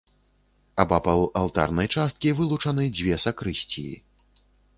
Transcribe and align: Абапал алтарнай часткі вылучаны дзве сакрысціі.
Абапал 0.83 1.21
алтарнай 1.41 1.91
часткі 1.99 2.33
вылучаны 2.41 2.89
дзве 2.97 3.21
сакрысціі. 3.27 3.95